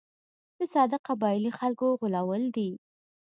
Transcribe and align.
د 0.57 0.59
ساده 0.73 0.97
قبایلي 1.07 1.51
خلکو 1.59 1.85
غولول 1.99 2.43
دي. 2.55 2.69